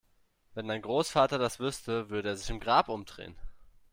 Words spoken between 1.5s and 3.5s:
wüsste, würde er sich im Grab umdrehen!